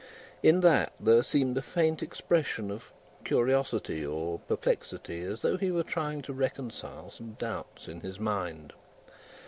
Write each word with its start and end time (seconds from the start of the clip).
In 0.41 0.61
that, 0.61 0.93
there 0.99 1.21
seemed 1.21 1.59
a 1.59 1.61
faint 1.61 2.01
expression 2.01 2.71
of 2.71 2.91
curiosity 3.23 4.03
or 4.03 4.39
perplexity 4.39 5.21
as 5.21 5.43
though 5.43 5.57
he 5.57 5.69
were 5.69 5.83
trying 5.83 6.23
to 6.23 6.33
reconcile 6.33 7.11
some 7.11 7.33
doubts 7.33 7.87
in 7.87 8.01
his 8.01 8.19
mind. 8.19 8.73